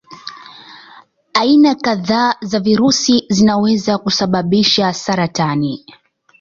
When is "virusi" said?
2.59-3.25